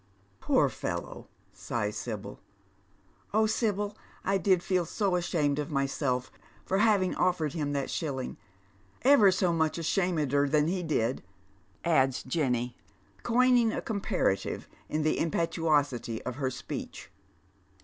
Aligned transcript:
""Poor 0.41 0.67
fellow," 0.67 1.27
sighs 1.53 1.95
Sibyl. 1.95 2.39
"Oh, 3.35 3.45
Sibyl, 3.45 3.95
I 4.25 4.39
did 4.39 4.63
feel 4.63 4.83
so 4.83 5.15
ashamed 5.15 5.59
of 5.59 5.69
myself 5.69 6.31
for 6.65 6.79
having 6.79 7.13
ofPored 7.13 7.53
him 7.53 7.73
that 7.73 7.87
shilling,— 7.91 8.37
ever 9.03 9.29
so 9.31 9.53
much 9.53 9.77
ashameder 9.77 10.49
than 10.49 10.67
he 10.67 10.81
did," 10.81 11.21
adds 11.85 12.23
Jenny, 12.23 12.75
coining 13.21 13.71
a 13.71 13.79
comparative 13.79 14.67
in 14.89 15.03
the 15.03 15.19
impetuosity 15.19 16.19
of 16.23 16.37
her 16.37 16.49
speech. 16.49 17.11